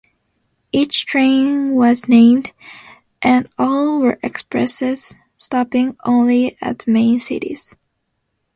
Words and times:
Each 0.71 1.05
train 1.05 1.75
was 1.75 2.07
named, 2.07 2.53
and 3.21 3.47
all 3.59 3.99
were 3.99 4.17
expresses, 4.23 5.13
stopping 5.37 5.95
only 6.03 6.57
at 6.59 6.79
the 6.79 6.91
main 6.91 7.19
cities. 7.19 7.75